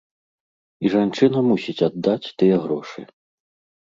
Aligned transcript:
І 0.87 0.91
жанчына 0.93 1.39
мусіць 1.49 1.77
аддаць 1.91 2.31
тыя 2.41 2.55
грошы. 2.67 3.01